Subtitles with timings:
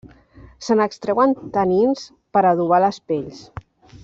[0.67, 2.09] Se n'extreuen tanins
[2.39, 3.45] per adobar les pells.